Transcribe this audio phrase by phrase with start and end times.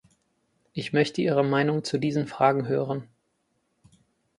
[0.73, 3.07] Ich möchte Ihre Meinung zu diesen Fragen hören.